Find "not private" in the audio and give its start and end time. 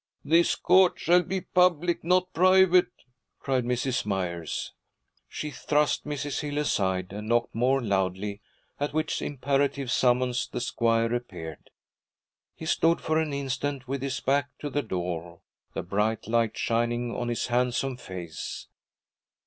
2.03-3.03